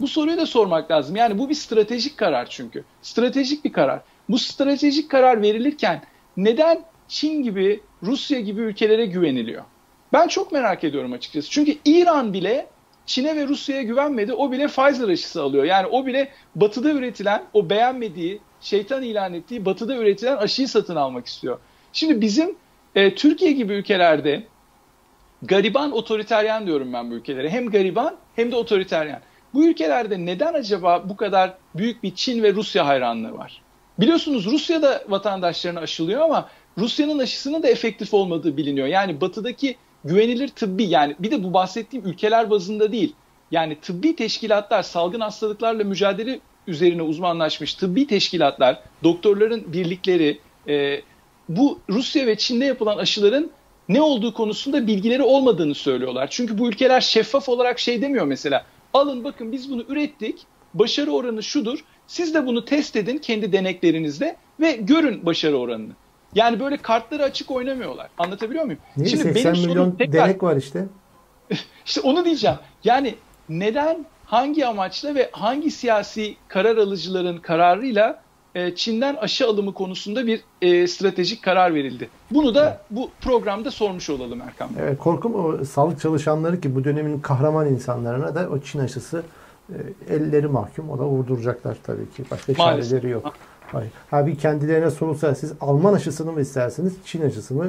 [0.00, 1.16] Bu soruyu da sormak lazım.
[1.16, 2.84] Yani bu bir stratejik karar çünkü.
[3.02, 4.00] Stratejik bir karar.
[4.28, 6.02] Bu stratejik karar verilirken
[6.36, 9.64] neden Çin gibi, Rusya gibi ülkelere güveniliyor?
[10.12, 11.50] Ben çok merak ediyorum açıkçası.
[11.50, 12.66] Çünkü İran bile
[13.06, 14.32] Çin'e ve Rusya'ya güvenmedi.
[14.32, 15.64] O bile Pfizer aşısı alıyor.
[15.64, 21.26] Yani o bile batıda üretilen, o beğenmediği, şeytan ilan ettiği batıda üretilen aşıyı satın almak
[21.26, 21.58] istiyor.
[21.92, 22.56] Şimdi bizim
[22.94, 24.42] e, Türkiye gibi ülkelerde
[25.42, 27.50] gariban otoriteryen diyorum ben bu ülkelere.
[27.50, 29.20] Hem gariban hem de otoriteryen.
[29.54, 33.62] Bu ülkelerde neden acaba bu kadar büyük bir Çin ve Rusya hayranlığı var?
[33.98, 38.86] Biliyorsunuz Rusya da vatandaşlarını aşılıyor ama Rusya'nın aşısının da efektif olmadığı biliniyor.
[38.86, 43.14] Yani batıdaki güvenilir tıbbi yani bir de bu bahsettiğim ülkeler bazında değil.
[43.50, 50.38] Yani tıbbi teşkilatlar salgın hastalıklarla mücadele üzerine uzmanlaşmış tıbbi teşkilatlar, doktorların birlikleri
[50.68, 51.00] e,
[51.48, 53.50] bu Rusya ve Çin'de yapılan aşıların
[53.88, 56.28] ne olduğu konusunda bilgileri olmadığını söylüyorlar.
[56.30, 58.64] Çünkü bu ülkeler şeffaf olarak şey demiyor mesela.
[58.94, 60.38] Alın bakın biz bunu ürettik.
[60.74, 61.84] Başarı oranı şudur.
[62.06, 65.92] Siz de bunu test edin kendi deneklerinizde ve görün başarı oranını.
[66.34, 68.08] Yani böyle kartları açık oynamıyorlar.
[68.18, 68.80] Anlatabiliyor muyum?
[68.96, 69.08] Niye?
[69.08, 70.86] Şimdi 80 benim milyon tekrar, denek var işte.
[71.86, 72.56] İşte onu diyeceğim.
[72.84, 73.14] Yani
[73.48, 78.22] neden, hangi amaçla ve hangi siyasi karar alıcıların kararıyla
[78.54, 82.08] e, Çin'den aşı alımı konusunda bir e, stratejik karar verildi.
[82.30, 84.82] Bunu da bu programda sormuş olalım Erkan Bey.
[84.82, 89.22] Evet, korkum o sağlık çalışanları ki bu dönemin kahraman insanlarına da o Çin aşısı
[89.70, 90.90] e, elleri mahkum.
[90.90, 92.24] O da vurduracaklar tabii ki.
[92.30, 92.90] Başka Maalesef.
[92.90, 93.34] çareleri yok.
[93.72, 93.90] Hayır.
[94.10, 97.66] Ha bir kendilerine sorulsa siz Alman aşısını mı istersiniz, Çin aşısı mı?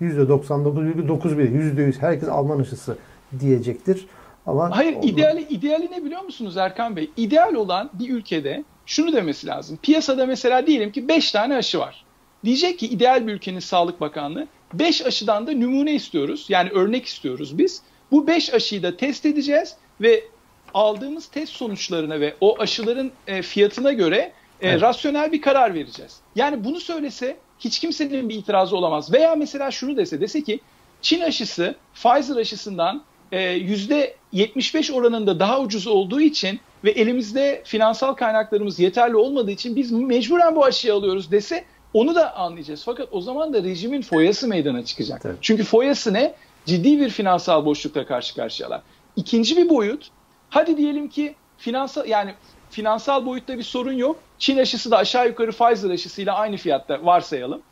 [0.00, 2.96] %99,91, %100 herkes Alman aşısı
[3.40, 4.06] diyecektir.
[4.46, 5.10] Ama Hayır, olmaz.
[5.10, 7.10] ideali ideali ne biliyor musunuz Erkan Bey?
[7.16, 9.78] İdeal olan bir ülkede şunu demesi lazım.
[9.82, 12.04] Piyasada mesela diyelim ki 5 tane aşı var.
[12.44, 16.46] Diyecek ki ideal bir ülkenin Sağlık Bakanlığı 5 aşıdan da numune istiyoruz.
[16.48, 17.82] Yani örnek istiyoruz biz.
[18.10, 20.24] Bu 5 aşıyı da test edeceğiz ve
[20.74, 24.32] aldığımız test sonuçlarına ve o aşıların e, fiyatına göre
[24.70, 24.82] evet.
[24.82, 26.16] rasyonel bir karar vereceğiz.
[26.36, 29.12] Yani bunu söylese hiç kimsenin bir itirazı olamaz.
[29.12, 30.60] Veya mesela şunu dese, dese ki
[31.02, 38.78] Çin aşısı Pfizer aşısından %75 e, oranında daha ucuz olduğu için ve elimizde finansal kaynaklarımız
[38.78, 42.82] yeterli olmadığı için biz mecburen bu aşıyı alıyoruz dese onu da anlayacağız.
[42.84, 45.20] Fakat o zaman da rejimin foyası meydana çıkacak.
[45.20, 45.36] Tabii.
[45.40, 46.34] Çünkü foyası ne?
[46.66, 48.82] Ciddi bir finansal boşlukla karşı karşıyalar.
[49.16, 50.10] İkinci bir boyut,
[50.50, 52.34] hadi diyelim ki finansal yani
[52.70, 54.16] finansal boyutta bir sorun yok.
[54.44, 57.62] Çin aşısı da aşağı yukarı Pfizer aşısıyla aynı fiyatta varsayalım.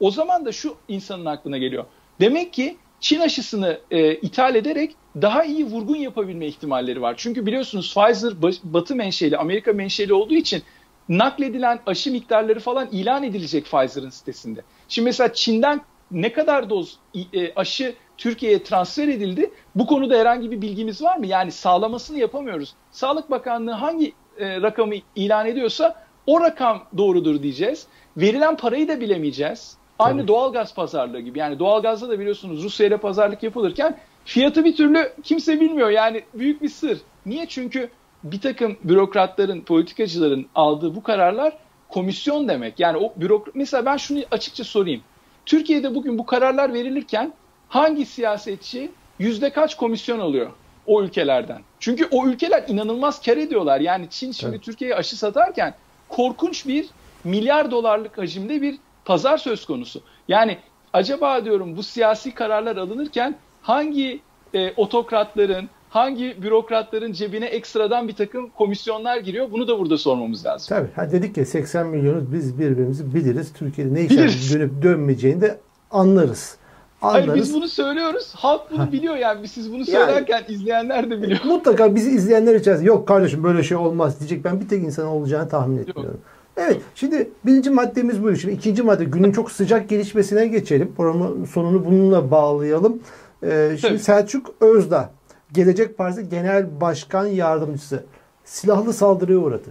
[0.00, 1.84] O zaman da şu insanın aklına geliyor.
[2.20, 7.14] Demek ki Çin aşısını e, ithal ederek daha iyi vurgun yapabilme ihtimalleri var.
[7.16, 8.32] Çünkü biliyorsunuz Pfizer
[8.64, 10.62] batı menşeli, Amerika menşeli olduğu için
[11.08, 14.60] nakledilen aşı miktarları falan ilan edilecek Pfizer'ın sitesinde.
[14.88, 16.98] Şimdi mesela Çin'den ne kadar doz
[17.32, 19.50] e, aşı Türkiye'ye transfer edildi?
[19.74, 21.26] Bu konuda herhangi bir bilgimiz var mı?
[21.26, 22.74] Yani sağlamasını yapamıyoruz.
[22.90, 27.86] Sağlık Bakanlığı hangi e, rakamı ilan ediyorsa o rakam doğrudur diyeceğiz.
[28.16, 29.76] Verilen parayı da bilemeyeceğiz.
[29.98, 30.28] Aynı Tabii.
[30.28, 31.38] doğalgaz pazarlığı gibi.
[31.38, 35.90] Yani doğalgazda da biliyorsunuz Rusya ile pazarlık yapılırken fiyatı bir türlü kimse bilmiyor.
[35.90, 36.98] Yani büyük bir sır.
[37.26, 37.46] Niye?
[37.46, 37.90] Çünkü
[38.24, 41.52] bir takım bürokratların, politikacıların aldığı bu kararlar
[41.88, 42.80] komisyon demek.
[42.80, 45.02] Yani o bürokrat mesela ben şunu açıkça sorayım.
[45.46, 47.32] Türkiye'de bugün bu kararlar verilirken
[47.68, 50.50] hangi siyasetçi yüzde kaç komisyon alıyor
[50.86, 51.62] o ülkelerden?
[51.80, 53.80] Çünkü o ülkeler inanılmaz kar ediyorlar.
[53.80, 54.64] Yani Çin şimdi evet.
[54.64, 55.74] Türkiye'ye aşı satarken
[56.10, 56.86] korkunç bir
[57.24, 60.02] milyar dolarlık hacimde bir pazar söz konusu.
[60.28, 60.58] Yani
[60.92, 64.20] acaba diyorum bu siyasi kararlar alınırken hangi
[64.54, 69.52] e, otokratların, hangi bürokratların cebine ekstradan bir takım komisyonlar giriyor?
[69.52, 70.66] Bunu da burada sormamız lazım.
[70.68, 70.88] Tabii.
[70.96, 73.52] Ha dedik ya 80 milyonuz biz birbirimizi biliriz.
[73.52, 76.59] Türkiye'de ne işler dönüp dönmeyeceğini de anlarız.
[77.02, 77.28] Anlarız.
[77.28, 78.32] Hayır biz bunu söylüyoruz.
[78.34, 79.48] Halk bunu biliyor yani.
[79.48, 81.40] Siz bunu söylerken yani, izleyenler de biliyor.
[81.44, 84.44] Mutlaka bizi izleyenler içerisinde yok kardeşim böyle şey olmaz diyecek.
[84.44, 86.14] Ben bir tek insan olacağını tahmin etmiyorum.
[86.14, 86.40] Yok.
[86.56, 88.36] Evet şimdi birinci maddemiz bu.
[88.36, 90.94] Şimdi ikinci madde günün çok sıcak gelişmesine geçelim.
[90.96, 93.00] Programın sonunu bununla bağlayalım.
[93.42, 94.02] Ee, şimdi evet.
[94.02, 95.10] Selçuk Özdağ
[95.52, 98.04] Gelecek Partisi Genel Başkan Yardımcısı
[98.44, 99.70] silahlı saldırıya uğradı.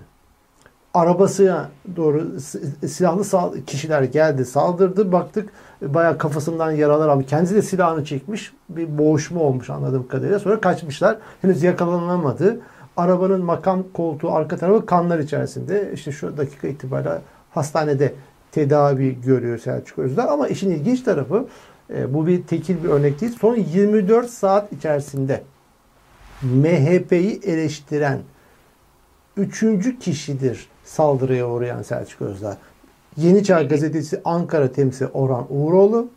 [0.94, 2.40] Arabasına doğru
[2.88, 5.12] silahlı kişiler geldi saldırdı.
[5.12, 5.50] Baktık
[5.82, 7.26] bayağı kafasından yaralar almış.
[7.26, 8.54] Kendisi de silahını çekmiş.
[8.70, 10.40] Bir boğuşma olmuş anladığım kadarıyla.
[10.40, 11.18] Sonra kaçmışlar.
[11.42, 12.60] Henüz yakalanamadı.
[12.98, 15.92] Arabanın makam koltuğu arka tarafı kanlar içerisinde.
[15.94, 17.22] İşte şu dakika itibariyle
[17.52, 18.14] hastanede
[18.52, 20.28] tedavi görüyor Selçuk Özdağ.
[20.28, 21.46] Ama işin ilginç tarafı
[21.94, 23.38] e, bu bir tekil bir örnek değil.
[23.42, 25.44] Son 24 saat içerisinde
[26.42, 28.20] MHP'yi eleştiren
[29.38, 32.58] üçüncü kişidir saldırıya uğrayan Selçuk Özdağ.
[33.18, 36.08] Yeni Çağ Gazetesi Ankara temsilcisi Orhan Uğuroğlu,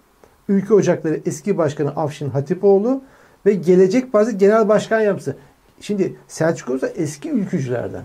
[0.49, 3.03] Ülke Ocakları eski başkanı Afşin Hatipoğlu
[3.47, 5.37] ve Gelecek Partisi Genel Başkan Yardımcısı.
[5.81, 8.03] Şimdi Selçuk Özdağ eski ülkücülerden.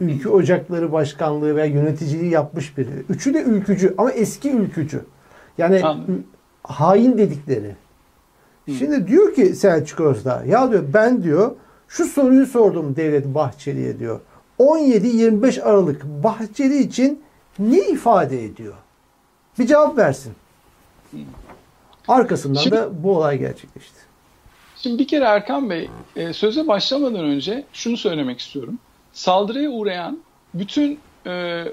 [0.00, 2.88] Ülkü Ocakları Başkanlığı veya yöneticiliği yapmış biri.
[3.08, 5.00] Üçü de ülkücü ama eski ülkücü.
[5.58, 6.24] Yani Anladım.
[6.62, 7.76] hain dedikleri.
[8.78, 11.52] Şimdi diyor ki Selçuk Özdağ ya diyor ben diyor
[11.88, 14.20] şu soruyu sordum Devlet Bahçeli'ye diyor.
[14.62, 17.22] 17-25 Aralık Bahçeli için
[17.58, 18.74] ne ifade ediyor?
[19.58, 20.32] Bir cevap versin.
[22.08, 24.00] Arkasından şimdi, da bu olay gerçekleşti.
[24.76, 28.78] Şimdi bir kere Erkan Bey e, söze başlamadan önce şunu söylemek istiyorum.
[29.12, 30.18] Saldırıya uğrayan
[30.54, 31.64] bütün e,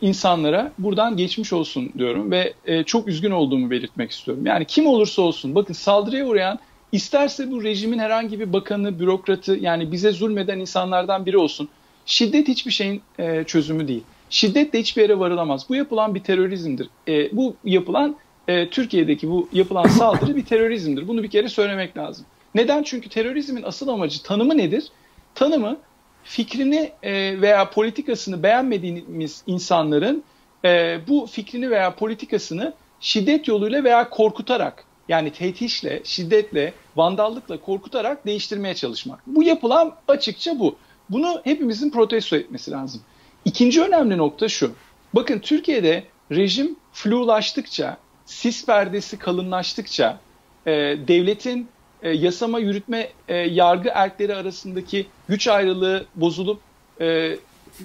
[0.00, 4.46] insanlara buradan geçmiş olsun diyorum ve e, çok üzgün olduğumu belirtmek istiyorum.
[4.46, 6.58] Yani kim olursa olsun bakın saldırıya uğrayan
[6.92, 11.68] isterse bu rejimin herhangi bir bakanı, bürokratı yani bize zulmeden insanlardan biri olsun.
[12.06, 14.02] Şiddet hiçbir şeyin e, çözümü değil.
[14.30, 15.66] Şiddet de hiçbir yere varılamaz.
[15.68, 16.88] Bu yapılan bir terörizmdir.
[17.08, 18.16] E, bu yapılan
[18.48, 21.08] e, Türkiye'deki bu yapılan saldırı bir terörizmdir.
[21.08, 22.26] Bunu bir kere söylemek lazım.
[22.54, 22.82] Neden?
[22.82, 24.88] Çünkü terörizmin asıl amacı tanımı nedir?
[25.34, 25.76] Tanımı
[26.24, 30.24] fikrini e, veya politikasını beğenmediğimiz insanların
[30.64, 38.74] e, bu fikrini veya politikasını şiddet yoluyla veya korkutarak yani tehdişle, şiddetle, vandallıkla korkutarak değiştirmeye
[38.74, 39.20] çalışmak.
[39.26, 40.76] Bu yapılan açıkça bu.
[41.10, 43.02] Bunu hepimizin protesto etmesi lazım.
[43.44, 44.72] İkinci önemli nokta şu.
[45.14, 47.96] Bakın Türkiye'de rejim flulaştıkça,
[48.26, 50.20] sis perdesi kalınlaştıkça,
[50.66, 50.72] e,
[51.08, 51.68] devletin
[52.02, 56.60] e, yasama, yürütme, e, yargı erkleri arasındaki güç ayrılığı bozulup
[57.00, 57.36] e,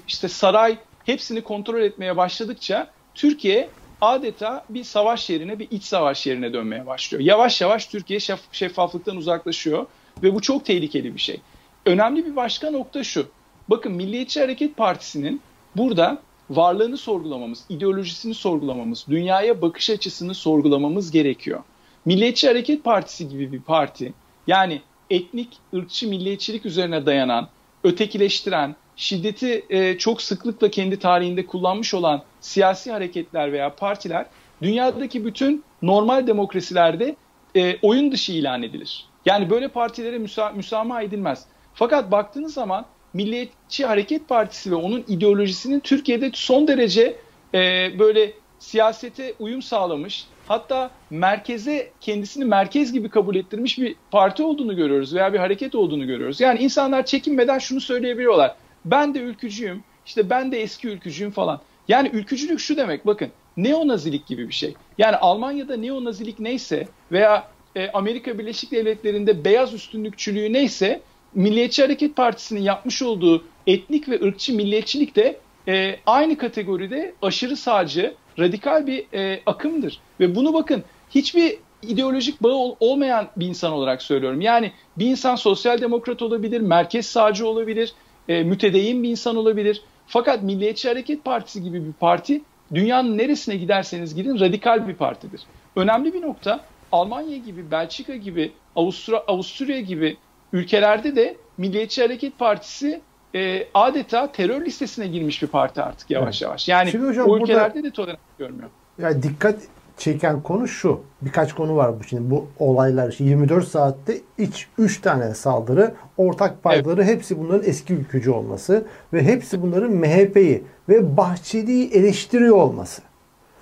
[0.08, 3.70] işte saray hepsini kontrol etmeye başladıkça Türkiye
[4.02, 7.24] adeta bir savaş yerine, bir iç savaş yerine dönmeye başlıyor.
[7.24, 9.86] Yavaş yavaş Türkiye şef, şeffaflıktan uzaklaşıyor
[10.24, 11.42] ve bu çok tehlikeli bir şey.
[11.86, 13.28] Önemli bir başka nokta şu.
[13.70, 15.42] Bakın Milliyetçi Hareket Partisi'nin
[15.76, 16.18] burada
[16.50, 21.64] varlığını sorgulamamız, ideolojisini sorgulamamız, dünyaya bakış açısını sorgulamamız gerekiyor.
[22.06, 24.14] Milliyetçi Hareket Partisi gibi bir parti,
[24.48, 27.48] yani etnik, ırkçı milliyetçilik üzerine dayanan,
[27.84, 34.26] ötekileştiren, şiddeti e, çok sıklıkla kendi tarihinde kullanmış olan siyasi hareketler veya partiler
[34.62, 37.16] dünyadaki bütün normal demokrasilerde
[37.56, 39.06] e, oyun dışı ilan edilir.
[39.26, 41.46] Yani böyle partilere müsa müsamaha edilmez.
[41.76, 47.16] Fakat baktığınız zaman Milliyetçi Hareket Partisi ve onun ideolojisinin Türkiye'de son derece
[47.54, 54.76] e, böyle siyasete uyum sağlamış, hatta merkeze kendisini merkez gibi kabul ettirmiş bir parti olduğunu
[54.76, 56.42] görüyoruz veya bir hareket olduğunu görüyoruz.
[56.42, 58.56] Yani insanlar çekinmeden şunu söyleyebiliyorlar.
[58.86, 61.62] Ben de ülkücüyüm, işte ben de eski ülkücüyüm falan.
[61.88, 64.76] Yani ülkücülük şu demek bakın neonazilik gibi bir şey.
[64.98, 71.02] Yani Almanya'da neonazilik neyse veya e, Amerika Birleşik Devletleri'nde beyaz üstünlükçülüğü neyse
[71.36, 78.16] Milliyetçi Hareket Partisi'nin yapmış olduğu etnik ve ırkçı milliyetçilik de e, aynı kategoride aşırı sağcı,
[78.40, 80.00] radikal bir e, akımdır.
[80.20, 84.42] Ve bunu bakın hiçbir ideolojik bağı ol, olmayan bir insan olarak söylüyorum.
[84.42, 87.94] Yani bir insan sosyal demokrat olabilir, merkez sağcı olabilir,
[88.28, 89.82] e, mütedeyyin bir insan olabilir.
[90.08, 92.42] Fakat Milliyetçi Hareket Partisi gibi bir parti
[92.74, 95.42] dünyanın neresine giderseniz gidin radikal bir partidir.
[95.76, 96.60] Önemli bir nokta
[96.92, 100.18] Almanya gibi, Belçika gibi, Avusturya, Avusturya gibi
[100.56, 103.02] ülkelerde de Milliyetçi Hareket Partisi
[103.36, 106.42] e, adeta terör listesine girmiş bir parti artık yavaş evet.
[106.42, 106.68] yavaş.
[106.68, 108.70] Yani Şimdi hocam, o ülkelerde burada, de tolerans görmüyor.
[109.02, 109.60] Yani dikkat
[109.98, 111.02] çeken konu şu.
[111.22, 113.10] Birkaç konu var bu şimdi bu olaylar.
[113.10, 117.16] Işte 24 saatte iç 3 tane saldırı, ortak paydaları evet.
[117.16, 123.02] hepsi bunların eski ülkücü olması ve hepsi bunların MHP'yi ve Bahçeli'yi eleştiriyor olması.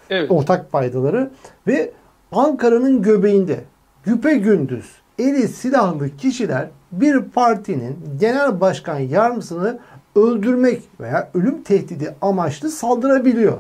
[0.10, 0.32] Evet.
[0.32, 1.32] Ortak paydaları
[1.68, 1.92] ve
[2.32, 3.60] Ankara'nın göbeğinde
[4.04, 9.80] güpe gündüz eli silahlı kişiler bir partinin genel başkan yardımcısını
[10.16, 13.58] öldürmek veya ölüm tehdidi amaçlı saldırabiliyor.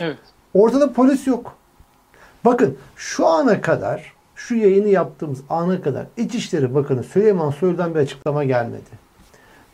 [0.00, 0.18] Evet.
[0.54, 1.56] Ortada polis yok.
[2.44, 8.44] Bakın şu ana kadar şu yayını yaptığımız ana kadar İçişleri Bakanı Süleyman Soylu'dan bir açıklama
[8.44, 9.02] gelmedi.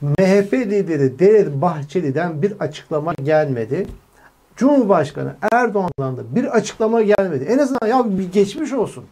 [0.00, 3.86] MHP lideri Devlet Bahçeli'den bir açıklama gelmedi.
[4.56, 7.44] Cumhurbaşkanı Erdoğan'dan da bir açıklama gelmedi.
[7.44, 9.04] En azından ya bir geçmiş olsun.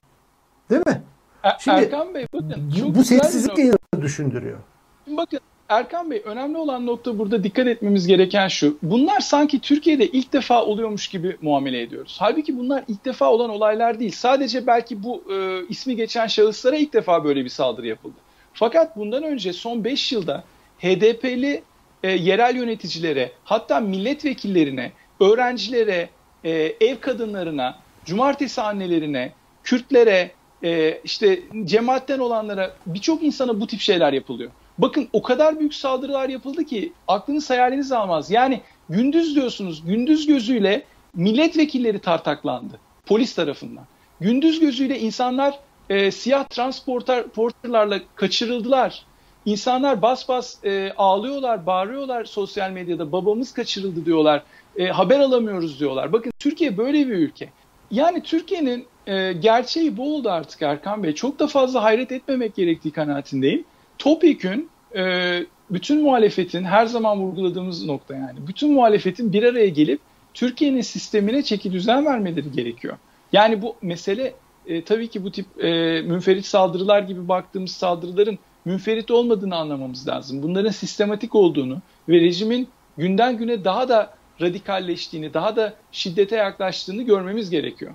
[0.70, 1.03] Değil mi?
[1.46, 2.72] Er, Şimdi, Erkan Bey bakın.
[2.80, 4.59] Çok bu sessizlik yayını düşündürüyor.
[5.06, 8.78] Bakın Erkan Bey önemli olan nokta burada dikkat etmemiz gereken şu.
[8.82, 12.16] Bunlar sanki Türkiye'de ilk defa oluyormuş gibi muamele ediyoruz.
[12.20, 14.11] Halbuki bunlar ilk defa olan olaylar değil.
[14.11, 18.14] Sadece belki bu e, ismi geçen şahıslara ilk defa böyle bir saldırı yapıldı.
[18.52, 20.44] Fakat bundan önce son 5 yılda
[20.78, 21.62] HDP'li
[22.02, 26.09] e, yerel yöneticilere hatta milletvekillerine, öğrencilere,
[26.44, 29.32] e, ev kadınlarına, cumartesi annelerine,
[29.64, 30.30] Kürtlere,
[30.64, 34.50] e, işte cemaatten olanlara birçok insana bu tip şeyler yapılıyor.
[34.78, 38.30] Bakın o kadar büyük saldırılar yapıldı ki aklınız hayaliniz almaz.
[38.30, 43.84] Yani gündüz diyorsunuz gündüz gözüyle milletvekilleri tartaklandı polis tarafından.
[44.20, 45.58] Gündüz gözüyle insanlar
[45.90, 49.04] e, siyah transporterlarla kaçırıldılar.
[49.44, 53.12] İnsanlar bas bas e, ağlıyorlar, bağırıyorlar sosyal medyada.
[53.12, 54.42] Babamız kaçırıldı diyorlar.
[54.76, 56.12] E, haber alamıyoruz diyorlar.
[56.12, 57.50] Bakın Türkiye böyle bir ülke.
[57.90, 61.14] Yani Türkiye'nin e, gerçeği bu oldu artık Erkan Bey.
[61.14, 63.64] Çok da fazla hayret etmemek gerektiği kanaatindeyim.
[63.99, 68.38] Topyekün e, bütün muhalefetin her zaman vurguladığımız nokta yani.
[68.49, 70.01] Bütün muhalefetin bir araya gelip
[70.35, 72.96] Türkiye'nin sistemine çeki düzen vermeleri gerekiyor.
[73.33, 74.35] Yani bu mesele
[74.66, 80.42] e, tabii ki bu tip e, münferit saldırılar gibi baktığımız saldırıların münferit olmadığını anlamamız lazım.
[80.42, 82.68] Bunların sistematik olduğunu ve rejimin
[82.99, 87.92] günden güne daha da radikalleştiğini, daha da şiddete yaklaştığını görmemiz gerekiyor.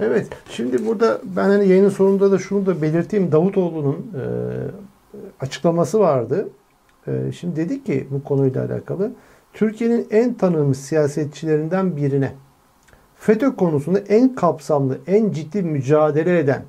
[0.00, 0.28] Evet.
[0.50, 3.32] Şimdi burada ben hani yayının sonunda da şunu da belirteyim.
[3.32, 4.22] Davutoğlu'nun e,
[5.40, 6.48] açıklaması vardı.
[7.06, 9.12] E, şimdi dedi ki bu konuyla alakalı
[9.52, 12.32] Türkiye'nin en tanınmış siyasetçilerinden birine
[13.16, 16.62] FETÖ konusunda en kapsamlı, en ciddi mücadele eden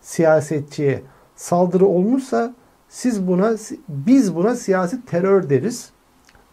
[0.00, 1.02] siyasetçiye
[1.36, 2.54] saldırı olmuşsa
[2.88, 3.56] siz buna
[3.88, 5.90] biz buna siyasi terör deriz.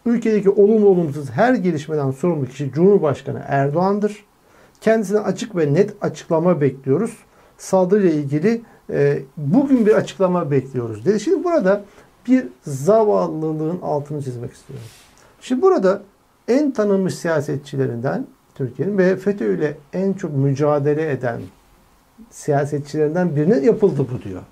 [0.06, 4.24] Ülkedeki olumlu olumsuz her gelişmeden sorumlu kişi Cumhurbaşkanı Erdoğan'dır.
[4.80, 7.16] Kendisine açık ve net açıklama bekliyoruz.
[7.58, 11.20] Saldırıyla ilgili e, bugün bir açıklama bekliyoruz dedi.
[11.20, 11.84] Şimdi burada
[12.26, 14.86] bir zavallılığın altını çizmek istiyorum.
[15.40, 16.02] Şimdi burada
[16.48, 21.40] en tanınmış siyasetçilerinden Türkiye'nin ve FETÖ ile en çok mücadele eden
[22.30, 24.42] siyasetçilerinden birine yapıldı bu diyor.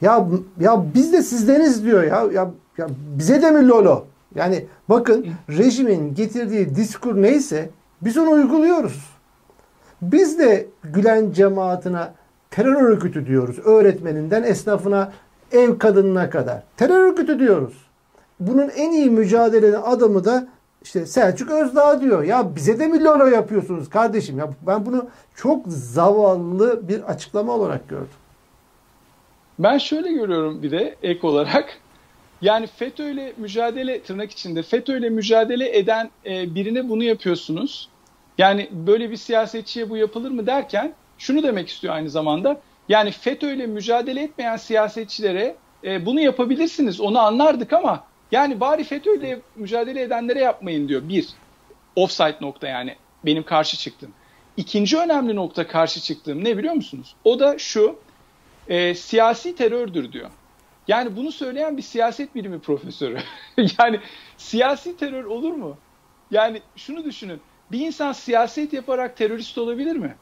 [0.00, 0.26] Ya
[0.60, 2.26] ya biz de sizdeniz diyor ya.
[2.32, 4.04] Ya, ya bize de mi lolo?
[4.34, 7.70] Yani bakın rejimin getirdiği diskur neyse
[8.02, 9.10] biz onu uyguluyoruz.
[10.02, 12.08] Biz de Gülen cemaatine
[12.50, 13.58] terör örgütü diyoruz.
[13.64, 15.12] Öğretmeninden esnafına,
[15.52, 16.62] ev kadınına kadar.
[16.76, 17.74] Terör örgütü diyoruz.
[18.40, 20.46] Bunun en iyi mücadele adamı da
[20.82, 22.22] işte Selçuk Özdağ diyor.
[22.22, 24.38] Ya bize de mi lolo yapıyorsunuz kardeşim?
[24.38, 28.08] Ya ben bunu çok zavallı bir açıklama olarak gördüm.
[29.58, 31.78] Ben şöyle görüyorum bir de ek olarak.
[32.44, 37.88] Yani FETÖ ile mücadele tırnak içinde FETÖ ile mücadele eden e, birine bunu yapıyorsunuz.
[38.38, 42.60] Yani böyle bir siyasetçiye bu yapılır mı derken şunu demek istiyor aynı zamanda.
[42.88, 49.18] Yani FETÖ ile mücadele etmeyen siyasetçilere e, bunu yapabilirsiniz onu anlardık ama yani bari FETÖ
[49.18, 51.08] ile mücadele edenlere yapmayın diyor.
[51.08, 51.28] Bir,
[51.96, 54.12] offside nokta yani benim karşı çıktım.
[54.56, 57.14] İkinci önemli nokta karşı çıktığım ne biliyor musunuz?
[57.24, 57.98] O da şu,
[58.68, 60.30] e, siyasi terördür diyor.
[60.88, 63.18] Yani bunu söyleyen bir siyaset bilimi profesörü.
[63.78, 64.00] yani
[64.36, 65.76] siyasi terör olur mu?
[66.30, 67.40] Yani şunu düşünün.
[67.72, 70.16] Bir insan siyaset yaparak terörist olabilir mi?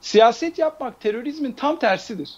[0.00, 2.30] Siyaset yapmak terörizmin tam tersidir.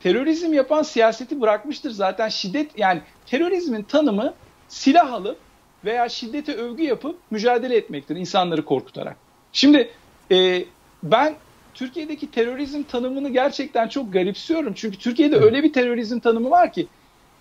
[0.00, 4.34] Terörizm yapan siyaseti bırakmıştır zaten şiddet yani terörizmin tanımı
[4.68, 5.38] silah alıp
[5.84, 9.16] veya şiddete övgü yapıp mücadele etmektir insanları korkutarak.
[9.52, 9.90] Şimdi
[10.30, 10.64] e,
[11.02, 11.34] ben
[11.74, 14.72] Türkiye'deki terörizm tanımını gerçekten çok garipsiyorum.
[14.74, 16.86] Çünkü Türkiye'de öyle bir terörizm tanımı var ki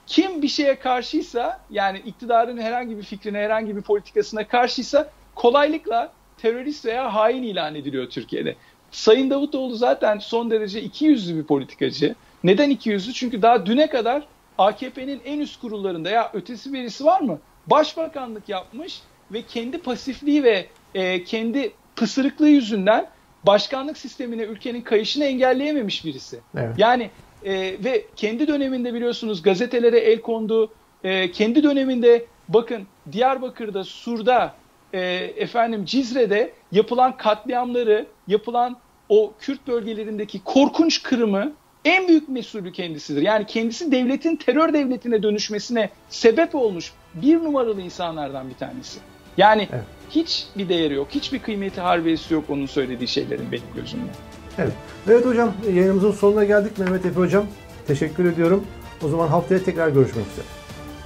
[0.08, 6.86] kim bir şeye karşıysa yani iktidarın herhangi bir fikrine herhangi bir politikasına karşıysa kolaylıkla terörist
[6.86, 8.56] veya hain ilan ediliyor Türkiye'de.
[8.92, 12.16] Sayın Davutoğlu zaten son derece iki yüzlü bir politikacı.
[12.44, 13.14] Neden iki yüzlü?
[13.14, 17.40] Çünkü daha düne kadar AKP'nin en üst kurullarında ya ötesi birisi var mı?
[17.68, 23.10] Başbakanlık yapmış ve kendi pasifliği ve e, kendi pısırıklığı yüzünden
[23.44, 26.40] başkanlık sistemine ülkenin kayışını engelleyememiş birisi.
[26.58, 26.76] Evet.
[26.78, 27.10] Yani
[27.46, 30.72] e, ve kendi döneminde biliyorsunuz gazetelere el kondu.
[31.04, 34.56] E, kendi döneminde bakın Diyarbakır'da, Sur'da,
[34.94, 35.00] e,
[35.38, 38.78] efendim Cizre'de yapılan katliamları, yapılan
[39.10, 41.54] o Kürt bölgelerindeki korkunç kırımı
[41.86, 43.22] en büyük mesulü kendisidir.
[43.22, 49.00] Yani kendisi devletin terör devletine dönüşmesine sebep olmuş bir numaralı insanlardan bir tanesi.
[49.38, 49.84] Yani evet.
[50.10, 54.12] hiç bir değeri yok, hiçbir kıymeti harbiyesi yok onun söylediği şeylerin benim gözümde.
[54.58, 54.74] Evet.
[55.10, 57.46] Evet hocam yayınımızın sonuna geldik Mehmet Efe hocam.
[57.88, 58.64] Teşekkür ediyorum.
[59.04, 60.46] O zaman haftaya tekrar görüşmek üzere.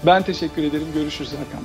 [0.06, 0.88] Ben teşekkür ederim.
[0.94, 1.64] Görüşürüz Hakan